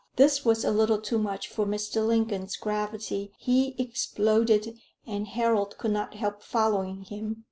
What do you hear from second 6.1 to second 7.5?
help following him.